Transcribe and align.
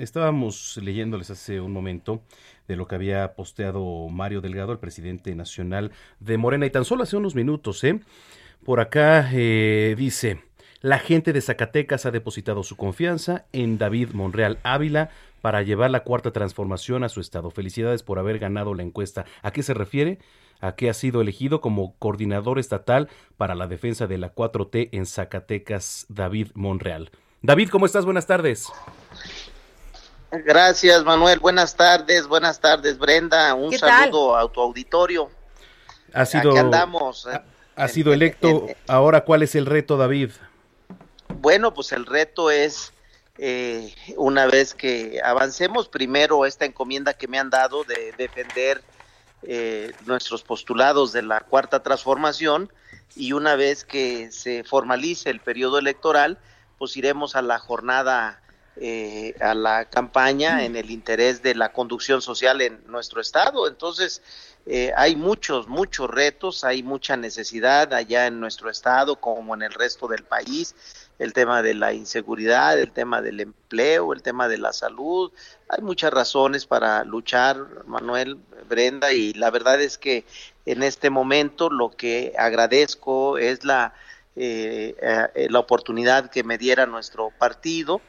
Estábamos 0.00 0.78
leyéndoles 0.82 1.30
hace 1.30 1.60
un 1.60 1.72
momento 1.72 2.22
de 2.66 2.76
lo 2.76 2.86
que 2.86 2.94
había 2.94 3.34
posteado 3.34 4.08
Mario 4.08 4.40
Delgado, 4.40 4.72
el 4.72 4.78
presidente 4.78 5.34
nacional 5.34 5.92
de 6.20 6.38
Morena, 6.38 6.64
y 6.64 6.70
tan 6.70 6.84
solo 6.84 7.02
hace 7.02 7.16
unos 7.16 7.34
minutos, 7.34 7.84
¿eh? 7.84 8.00
Por 8.64 8.80
acá 8.80 9.28
eh, 9.32 9.94
dice, 9.98 10.42
la 10.80 10.98
gente 10.98 11.32
de 11.32 11.40
Zacatecas 11.40 12.06
ha 12.06 12.10
depositado 12.10 12.62
su 12.62 12.76
confianza 12.76 13.44
en 13.52 13.78
David 13.78 14.10
Monreal 14.12 14.58
Ávila 14.62 15.10
para 15.42 15.62
llevar 15.62 15.90
la 15.90 16.04
cuarta 16.04 16.30
transformación 16.30 17.04
a 17.04 17.08
su 17.08 17.20
estado. 17.20 17.50
Felicidades 17.50 18.02
por 18.02 18.18
haber 18.18 18.38
ganado 18.38 18.74
la 18.74 18.82
encuesta. 18.82 19.26
¿A 19.42 19.50
qué 19.52 19.62
se 19.62 19.74
refiere? 19.74 20.18
a 20.62 20.74
que 20.76 20.90
ha 20.90 20.94
sido 20.94 21.22
elegido 21.22 21.62
como 21.62 21.94
coordinador 21.98 22.58
estatal 22.58 23.08
para 23.38 23.54
la 23.54 23.66
defensa 23.66 24.06
de 24.06 24.18
la 24.18 24.34
4T 24.34 24.90
en 24.92 25.06
Zacatecas, 25.06 26.04
David 26.10 26.48
Monreal. 26.52 27.10
David, 27.42 27.70
¿cómo 27.70 27.86
estás? 27.86 28.04
Buenas 28.04 28.26
tardes. 28.26 28.70
Gracias, 30.32 31.04
Manuel. 31.04 31.40
Buenas 31.40 31.74
tardes, 31.74 32.26
buenas 32.26 32.60
tardes, 32.60 32.98
Brenda. 32.98 33.54
Un 33.54 33.76
saludo 33.76 34.36
a 34.36 34.50
tu 34.50 34.60
auditorio. 34.60 35.30
Ha 36.12 36.24
sido, 36.24 36.56
andamos. 36.56 37.28
Ha, 37.74 37.88
sido 37.88 38.12
electo. 38.12 38.66
Ahora, 38.86 39.24
¿cuál 39.24 39.42
es 39.42 39.54
el 39.54 39.66
reto, 39.66 39.96
David? 39.96 40.30
Bueno, 41.28 41.74
pues 41.74 41.92
el 41.92 42.06
reto 42.06 42.50
es, 42.50 42.92
eh, 43.38 43.92
una 44.16 44.46
vez 44.46 44.74
que 44.74 45.20
avancemos, 45.24 45.88
primero 45.88 46.46
esta 46.46 46.64
encomienda 46.64 47.14
que 47.14 47.26
me 47.26 47.38
han 47.38 47.50
dado 47.50 47.82
de 47.84 48.12
defender 48.16 48.82
eh, 49.42 49.92
nuestros 50.06 50.42
postulados 50.42 51.12
de 51.12 51.22
la 51.22 51.40
cuarta 51.40 51.82
transformación 51.82 52.70
y 53.16 53.32
una 53.32 53.56
vez 53.56 53.84
que 53.84 54.30
se 54.30 54.62
formalice 54.64 55.30
el 55.30 55.40
periodo 55.40 55.78
electoral, 55.78 56.38
pues 56.78 56.96
iremos 56.96 57.34
a 57.34 57.42
la 57.42 57.58
jornada 57.58 58.42
eh, 58.76 59.34
a 59.40 59.52
la 59.52 59.84
campaña 59.86 60.64
en 60.64 60.76
el 60.76 60.90
interés 60.90 61.42
de 61.42 61.54
la 61.54 61.72
conducción 61.72 62.22
social 62.22 62.60
en 62.60 62.80
nuestro 62.86 63.20
estado. 63.20 63.66
Entonces, 63.66 64.22
eh, 64.64 64.92
hay 64.96 65.16
muchos, 65.16 65.66
muchos 65.68 66.08
retos, 66.08 66.64
hay 66.64 66.82
mucha 66.82 67.16
necesidad 67.16 67.92
allá 67.92 68.26
en 68.26 68.38
nuestro 68.38 68.70
estado 68.70 69.16
como 69.16 69.54
en 69.54 69.62
el 69.62 69.72
resto 69.72 70.06
del 70.06 70.22
país. 70.22 70.74
El 71.18 71.32
tema 71.32 71.62
de 71.62 71.74
la 71.74 71.92
inseguridad, 71.92 72.78
el 72.78 72.92
tema 72.92 73.20
del 73.20 73.40
empleo, 73.40 74.14
el 74.14 74.22
tema 74.22 74.48
de 74.48 74.56
la 74.56 74.72
salud. 74.72 75.32
Hay 75.68 75.82
muchas 75.82 76.12
razones 76.12 76.64
para 76.64 77.04
luchar, 77.04 77.84
Manuel, 77.86 78.38
Brenda, 78.68 79.12
y 79.12 79.34
la 79.34 79.50
verdad 79.50 79.80
es 79.82 79.98
que 79.98 80.24
en 80.64 80.82
este 80.82 81.10
momento 81.10 81.68
lo 81.68 81.90
que 81.90 82.32
agradezco 82.38 83.36
es 83.36 83.64
la, 83.64 83.92
eh, 84.36 84.94
la 85.50 85.58
oportunidad 85.58 86.30
que 86.30 86.44
me 86.44 86.56
diera 86.56 86.86
nuestro 86.86 87.30
partido 87.36 88.00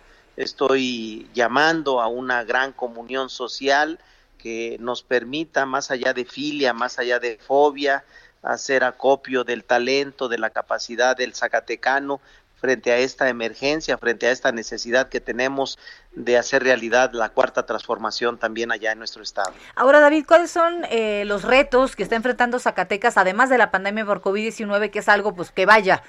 Estoy 0.42 1.30
llamando 1.36 2.02
a 2.02 2.08
una 2.08 2.44
gran 2.44 2.74
comunión 2.74 3.30
social 3.30 4.00
que 4.40 4.78
nos 4.80 5.04
permita, 5.04 5.68
más 5.68 5.92
allá 5.92 6.14
de 6.14 6.26
filia, 6.26 6.74
más 6.74 6.98
allá 6.98 7.20
de 7.20 7.38
fobia, 7.38 8.04
hacer 8.42 8.84
acopio 8.84 9.44
del 9.44 9.64
talento, 9.64 10.28
de 10.30 10.40
la 10.40 10.50
capacidad 10.50 11.16
del 11.16 11.36
Zacatecano 11.36 12.22
frente 12.60 12.92
a 12.92 12.98
esta 12.98 13.30
emergencia, 13.30 14.00
frente 14.00 14.26
a 14.26 14.32
esta 14.32 14.52
necesidad 14.52 15.10
que 15.10 15.20
tenemos 15.20 15.78
de 16.14 16.40
hacer 16.40 16.64
realidad 16.64 17.12
la 17.14 17.30
cuarta 17.30 17.68
transformación 17.68 18.40
también 18.40 18.72
allá 18.72 18.92
en 18.94 18.98
nuestro 18.98 19.22
estado. 19.22 19.54
Ahora, 19.76 20.00
David, 20.00 20.26
¿cuáles 20.28 20.50
son 20.50 20.86
eh, 20.90 21.24
los 21.26 21.44
retos 21.44 21.96
que 21.96 22.02
está 22.02 22.16
enfrentando 22.16 22.58
Zacatecas, 22.58 23.18
además 23.18 23.52
de 23.52 23.60
la 23.60 23.70
pandemia 23.70 24.06
por 24.06 24.22
COVID-19, 24.22 24.90
que 24.90 25.00
es 25.00 25.10
algo 25.10 25.36
pues 25.36 25.52
que 25.52 25.68
vaya 25.68 26.02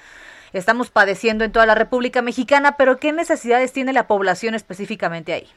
estamos 0.53 0.89
padeciendo 0.89 1.43
en 1.43 1.51
toda 1.51 1.65
la 1.65 1.75
República 1.75 2.21
Mexicana, 2.21 2.77
pero 2.77 2.97
¿qué 2.97 3.11
necesidades 3.11 3.73
tiene 3.73 3.93
la 3.93 4.07
población 4.07 4.55
específicamente 4.55 5.33
ahí? 5.33 5.49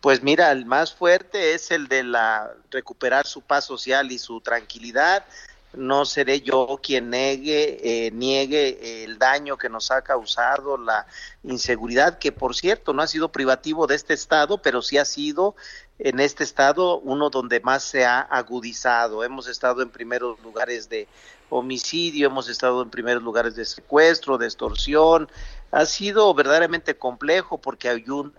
Pues 0.00 0.22
mira, 0.22 0.52
el 0.52 0.66
más 0.66 0.94
fuerte 0.94 1.54
es 1.54 1.70
el 1.70 1.88
de 1.88 2.04
la 2.04 2.52
recuperar 2.70 3.26
su 3.26 3.40
paz 3.40 3.64
social 3.64 4.12
y 4.12 4.18
su 4.18 4.40
tranquilidad. 4.40 5.24
No 5.72 6.04
seré 6.04 6.40
yo 6.40 6.78
quien 6.82 7.10
negue, 7.10 8.06
eh, 8.06 8.10
niegue 8.12 9.04
el 9.04 9.18
daño 9.18 9.58
que 9.58 9.68
nos 9.68 9.90
ha 9.90 10.02
causado 10.02 10.78
la 10.78 11.06
inseguridad, 11.42 12.18
que 12.18 12.30
por 12.30 12.54
cierto 12.54 12.92
no 12.92 13.02
ha 13.02 13.06
sido 13.06 13.32
privativo 13.32 13.86
de 13.86 13.96
este 13.96 14.14
estado, 14.14 14.58
pero 14.58 14.80
sí 14.80 14.96
ha 14.96 15.04
sido 15.04 15.56
en 15.98 16.20
este 16.20 16.44
estado 16.44 16.98
uno 16.98 17.30
donde 17.30 17.60
más 17.60 17.82
se 17.82 18.04
ha 18.04 18.20
agudizado. 18.20 19.24
Hemos 19.24 19.48
estado 19.48 19.82
en 19.82 19.90
primeros 19.90 20.40
lugares 20.40 20.88
de 20.88 21.08
homicidio, 21.50 22.26
hemos 22.26 22.48
estado 22.48 22.82
en 22.82 22.90
primeros 22.90 23.22
lugares 23.22 23.56
de 23.56 23.64
secuestro, 23.64 24.38
de 24.38 24.46
extorsión. 24.46 25.28
Ha 25.70 25.86
sido 25.86 26.32
verdaderamente 26.34 26.96
complejo 26.96 27.58
porque 27.58 27.88
hay 27.88 28.08
un, 28.08 28.32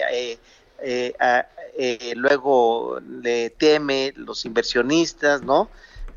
eh, 0.00 0.38
eh, 1.76 2.12
luego 2.16 3.00
le 3.00 3.50
teme 3.50 4.12
los 4.16 4.44
inversionistas, 4.44 5.42
¿no? 5.42 5.68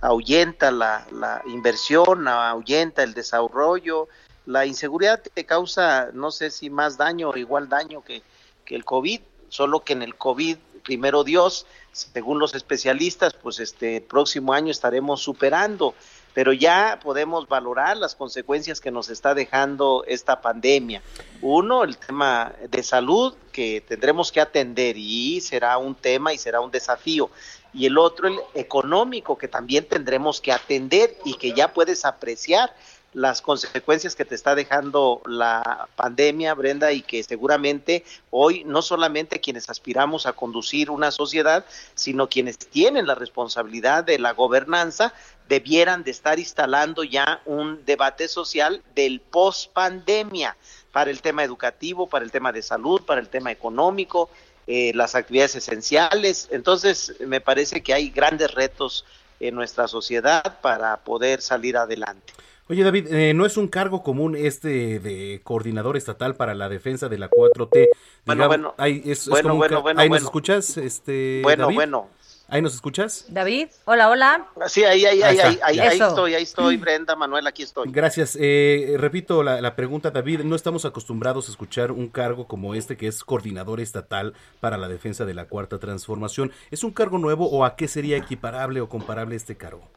Ahuyenta 0.02 0.72
la, 0.72 1.08
la 1.12 1.42
inversión, 1.48 2.28
ahuyenta 2.28 3.04
el 3.04 3.14
desarrollo. 3.14 4.08
La 4.46 4.66
inseguridad 4.66 5.22
te 5.22 5.46
causa, 5.46 6.10
no 6.14 6.32
sé 6.32 6.52
si 6.52 6.70
más 6.70 6.98
daño 6.98 7.30
o 7.30 7.38
igual 7.38 7.68
daño 7.68 8.04
que, 8.04 8.22
que 8.66 8.76
el 8.76 8.86
COVID, 8.86 9.22
solo 9.50 9.84
que 9.84 9.94
en 9.94 10.04
el 10.04 10.16
COVID, 10.16 10.58
primero 10.84 11.24
Dios, 11.24 11.66
según 11.92 12.40
los 12.40 12.56
especialistas, 12.56 13.34
pues 13.34 13.60
este 13.60 14.02
próximo 14.02 14.54
año 14.54 14.72
estaremos 14.72 15.22
superando, 15.22 15.96
pero 16.34 16.54
ya 16.54 17.00
podemos 17.02 17.48
valorar 17.48 17.98
las 17.98 18.16
consecuencias 18.16 18.80
que 18.80 18.92
nos 18.92 19.10
está 19.10 19.34
dejando 19.34 20.04
esta 20.08 20.42
pandemia. 20.42 21.02
Uno, 21.42 21.84
el 21.84 21.98
tema 21.98 22.54
de 22.70 22.84
salud 22.84 23.34
que 23.52 23.82
tendremos 23.82 24.32
que 24.32 24.40
atender 24.40 24.96
y 24.98 25.42
será 25.42 25.78
un 25.80 25.96
tema 25.96 26.34
y 26.34 26.38
será 26.38 26.62
un 26.62 26.70
desafío. 26.70 27.32
Y 27.74 27.88
el 27.88 27.98
otro, 27.98 28.28
el 28.28 28.40
económico, 28.54 29.38
que 29.38 29.48
también 29.48 29.88
tendremos 29.88 30.40
que 30.40 30.52
atender 30.52 31.18
y 31.26 31.34
que 31.36 31.54
ya 31.54 31.74
puedes 31.74 32.06
apreciar 32.06 32.74
las 33.14 33.42
consecuencias 33.42 34.16
que 34.16 34.26
te 34.26 34.36
está 34.36 34.54
dejando 34.54 35.22
la 35.26 35.88
pandemia, 35.96 36.54
Brenda, 36.54 36.92
y 36.92 37.02
que 37.02 37.24
seguramente 37.24 38.04
hoy 38.30 38.64
no 38.66 38.82
solamente 38.82 39.40
quienes 39.40 39.70
aspiramos 39.70 40.26
a 40.26 40.34
conducir 40.34 40.92
una 40.92 41.12
sociedad, 41.12 41.66
sino 41.96 42.30
quienes 42.30 42.58
tienen 42.58 43.08
la 43.08 43.16
responsabilidad 43.16 44.04
de 44.04 44.20
la 44.20 44.34
gobernanza, 44.34 45.14
debieran 45.48 46.04
de 46.04 46.12
estar 46.12 46.40
instalando 46.40 47.04
ya 47.04 47.42
un 47.46 47.86
debate 47.86 48.28
social 48.28 48.84
del 48.94 49.22
post 49.22 49.72
pandemia 49.72 50.58
para 50.92 51.10
el 51.10 51.22
tema 51.22 51.44
educativo, 51.44 52.08
para 52.08 52.26
el 52.26 52.32
tema 52.32 52.52
de 52.52 52.62
salud, 52.62 53.02
para 53.02 53.22
el 53.22 53.30
tema 53.30 53.52
económico, 53.52 54.30
eh, 54.68 54.92
las 54.94 55.16
actividades 55.16 55.56
esenciales. 55.56 56.50
Entonces, 56.52 57.16
me 57.26 57.40
parece 57.40 57.82
que 57.82 57.94
hay 57.94 58.10
grandes 58.10 58.54
retos 58.54 59.06
en 59.40 59.56
nuestra 59.56 59.88
sociedad 59.88 60.60
para 60.62 60.98
poder 60.98 61.42
salir 61.42 61.78
adelante. 61.78 62.34
Oye 62.70 62.84
David, 62.84 63.08
eh, 63.14 63.34
¿no 63.34 63.46
es 63.46 63.56
un 63.56 63.70
cargo 63.70 64.04
común 64.04 64.36
este 64.36 65.00
de 65.00 65.40
coordinador 65.44 65.96
estatal 65.96 66.36
para 66.36 66.54
la 66.54 66.68
defensa 66.68 67.08
de 67.08 67.18
la 67.18 67.30
4T? 67.30 67.88
bueno, 68.26 68.48
bueno, 68.48 68.76
ahí 68.78 69.02
bueno, 69.30 69.56
bueno, 69.56 69.82
bueno, 69.82 70.02
¿Ahí 70.02 70.10
nos 70.10 70.24
escuchas? 70.24 70.76
Este, 70.76 71.40
bueno, 71.44 71.72
bueno. 71.72 72.10
¿Ahí 72.50 72.62
nos 72.62 72.76
escuchas? 72.76 73.26
David, 73.30 73.68
hola, 73.86 74.10
hola. 74.10 74.48
Sí, 74.68 74.84
ahí, 74.84 75.06
ahí, 75.06 75.22
ahí, 75.22 75.38
ahí, 75.38 75.60
ahí, 75.62 75.80
ahí, 75.80 76.00
estoy, 76.00 76.34
ahí 76.34 76.44
estoy, 76.44 76.78
Brenda, 76.78 77.14
Manuel, 77.16 77.46
aquí 77.46 77.64
estoy. 77.64 77.90
Gracias. 77.92 78.38
Eh, 78.40 78.96
repito 78.98 79.44
la, 79.44 79.60
la, 79.60 79.76
pregunta, 79.76 80.12
David, 80.12 80.42
no 80.42 80.56
estamos 80.56 80.86
acostumbrados 80.86 81.50
a 81.50 81.52
escuchar 81.52 81.92
un 81.92 82.08
cargo 82.08 82.48
como 82.48 82.74
este 82.74 82.96
que 82.96 83.08
es 83.08 83.24
coordinador 83.26 83.82
estatal 83.82 84.34
para 84.62 84.78
la 84.78 84.88
defensa 84.88 85.26
de 85.26 85.34
la 85.34 85.46
cuarta 85.46 85.78
transformación. 85.78 86.54
¿Es 86.72 86.86
un 86.86 86.92
cargo 86.92 87.18
nuevo 87.18 87.50
o 87.50 87.66
a 87.66 87.76
qué 87.76 87.90
sería 87.90 88.16
equiparable 88.16 88.80
o 88.80 88.88
comparable 88.88 89.36
este 89.36 89.58
cargo? 89.58 89.90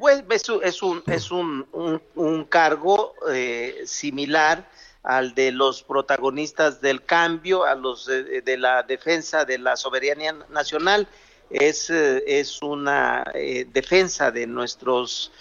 Pues 0.00 0.24
es 0.62 0.82
un, 0.82 1.02
es 1.08 1.30
un, 1.30 1.66
un, 2.14 2.44
cargo 2.44 3.12
eh, 3.30 3.82
similar 3.84 4.66
al 5.02 5.34
de 5.34 5.52
los 5.52 5.82
protagonistas 5.82 6.80
del 6.80 7.04
cambio, 7.04 7.64
a 7.64 7.74
los 7.74 8.06
de, 8.06 8.56
la 8.56 8.82
defensa 8.82 9.44
de 9.44 9.58
la 9.58 9.76
soberanía 9.76 10.32
nacional. 10.48 11.06
Es, 11.50 11.90
eh, 11.90 12.24
es 12.26 12.62
una 12.62 13.24
eh, 13.34 13.66
defensa 13.70 14.30
de 14.30 14.46
nuestros 14.46 15.32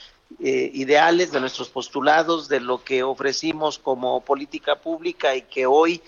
eh, 0.43 0.69
ideales, 0.73 1.31
de 1.31 1.39
nuestros 1.39 1.69
postulados, 1.69 2.49
de 2.49 2.59
lo 2.59 2.83
que 2.83 3.01
ofrecimos 3.01 3.79
como 3.79 4.19
política 4.19 4.75
pública 4.75 5.35
y 5.35 5.43
que 5.43 5.67
hoy 5.67 6.01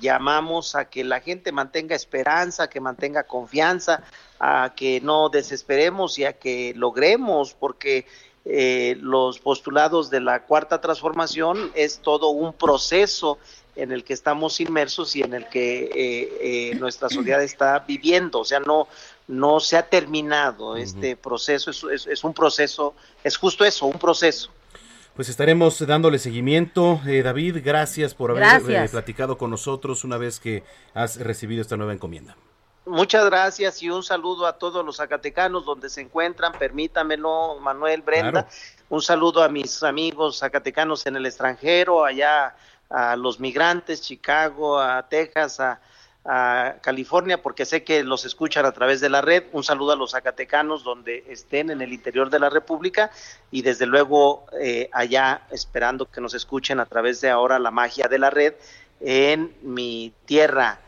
llamamos 0.00 0.74
a 0.74 0.86
que 0.86 1.04
la 1.04 1.20
gente 1.20 1.52
mantenga 1.52 1.94
esperanza, 1.94 2.68
que 2.68 2.80
mantenga 2.80 3.24
confianza, 3.24 4.02
a 4.38 4.72
que 4.76 5.00
no 5.00 5.28
desesperemos 5.28 6.18
y 6.18 6.24
a 6.24 6.34
que 6.34 6.72
logremos, 6.76 7.54
porque 7.54 8.06
eh, 8.44 8.96
los 9.00 9.38
postulados 9.38 10.10
de 10.10 10.20
la 10.20 10.42
cuarta 10.42 10.80
transformación 10.80 11.70
es 11.74 12.00
todo 12.00 12.28
un 12.28 12.52
proceso 12.52 13.38
en 13.76 13.90
el 13.90 14.04
que 14.04 14.12
estamos 14.12 14.60
inmersos 14.60 15.16
y 15.16 15.22
en 15.22 15.34
el 15.34 15.48
que 15.48 15.84
eh, 15.84 16.70
eh, 16.72 16.74
nuestra 16.76 17.08
sociedad 17.08 17.42
está 17.42 17.78
viviendo. 17.80 18.40
O 18.40 18.44
sea, 18.44 18.60
no, 18.60 18.86
no 19.26 19.60
se 19.60 19.76
ha 19.76 19.88
terminado 19.88 20.76
este 20.76 21.16
proceso, 21.16 21.70
es, 21.70 22.06
es, 22.06 22.22
un 22.22 22.34
proceso, 22.34 22.94
es 23.22 23.36
justo 23.36 23.64
eso, 23.64 23.86
un 23.86 23.98
proceso. 23.98 24.50
Pues 25.14 25.28
estaremos 25.28 25.86
dándole 25.86 26.18
seguimiento. 26.18 27.00
Eh, 27.06 27.22
David, 27.22 27.58
gracias 27.64 28.14
por 28.14 28.32
haber 28.32 28.90
platicado 28.90 29.38
con 29.38 29.48
nosotros 29.50 30.02
una 30.02 30.16
vez 30.16 30.40
que 30.40 30.64
has 30.92 31.18
recibido 31.18 31.62
esta 31.62 31.76
nueva 31.76 31.92
encomienda. 31.92 32.36
Muchas 32.86 33.24
gracias 33.26 33.80
y 33.82 33.90
un 33.90 34.02
saludo 34.02 34.44
a 34.46 34.58
todos 34.58 34.84
los 34.84 34.96
zacatecanos 34.96 35.64
donde 35.64 35.88
se 35.88 36.00
encuentran. 36.00 36.52
Permítamelo, 36.52 37.58
Manuel, 37.60 38.02
Brenda. 38.02 38.48
Un 38.88 39.00
saludo 39.00 39.42
a 39.42 39.48
mis 39.48 39.84
amigos 39.84 40.40
zacatecanos 40.40 41.06
en 41.06 41.16
el 41.16 41.26
extranjero, 41.26 42.04
allá 42.04 42.56
a 42.90 43.14
los 43.14 43.38
migrantes, 43.38 44.02
Chicago, 44.02 44.78
a 44.78 45.08
Texas, 45.08 45.60
a, 45.60 45.80
California, 46.24 47.42
porque 47.42 47.66
sé 47.66 47.84
que 47.84 48.02
los 48.02 48.24
escuchan 48.24 48.64
a 48.64 48.72
través 48.72 49.00
de 49.00 49.10
la 49.10 49.20
red. 49.20 49.44
Un 49.52 49.62
saludo 49.62 49.92
a 49.92 49.96
los 49.96 50.12
zacatecanos 50.12 50.82
donde 50.82 51.22
estén 51.28 51.70
en 51.70 51.82
el 51.82 51.92
interior 51.92 52.30
de 52.30 52.38
la 52.38 52.48
República 52.48 53.10
y 53.50 53.60
desde 53.60 53.84
luego 53.84 54.46
eh, 54.58 54.88
allá 54.92 55.42
esperando 55.50 56.10
que 56.10 56.22
nos 56.22 56.32
escuchen 56.32 56.80
a 56.80 56.86
través 56.86 57.20
de 57.20 57.28
ahora 57.28 57.58
la 57.58 57.70
magia 57.70 58.08
de 58.08 58.18
la 58.18 58.30
red 58.30 58.54
en 59.00 59.54
mi 59.60 60.14
tierra, 60.24 60.78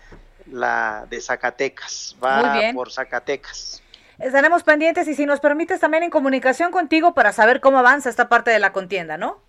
la 0.51 1.07
de 1.11 1.21
Zacatecas. 1.21 2.17
Va 2.23 2.73
por 2.73 2.91
Zacatecas. 2.91 3.83
Estaremos 4.19 4.63
pendientes 4.63 5.07
y 5.07 5.15
si 5.15 5.27
nos 5.27 5.41
permites 5.41 5.81
también 5.81 6.03
en 6.03 6.11
comunicación 6.11 6.73
contigo 6.73 7.13
para 7.13 7.33
saber 7.33 7.61
cómo 7.61 7.79
avanza 7.79 8.09
esta 8.09 8.31
parte 8.31 8.51
de 8.51 8.59
la 8.59 8.73
contienda, 8.73 9.19
¿no? 9.19 9.43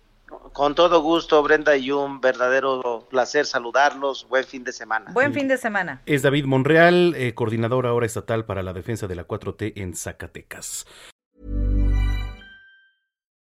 Con 0.52 0.74
todo 0.74 1.00
gusto, 1.02 1.42
Brenda, 1.42 1.76
y 1.76 1.90
un 1.90 2.20
verdadero 2.20 3.06
placer 3.10 3.46
saludarlos. 3.46 4.26
Buen 4.28 4.44
fin 4.44 4.64
de 4.64 4.72
semana. 4.72 5.12
Buen 5.12 5.32
fin 5.32 5.48
de 5.48 5.56
semana. 5.56 6.02
Es 6.06 6.22
David 6.22 6.46
Monreal, 6.46 7.14
eh, 7.16 7.34
coordinador 7.34 7.86
ahora 7.86 8.06
estatal 8.06 8.44
para 8.44 8.62
la 8.62 8.72
defensa 8.72 9.06
de 9.06 9.14
la 9.14 9.26
4T 9.26 9.72
en 9.76 9.94
Zacatecas. 9.94 10.86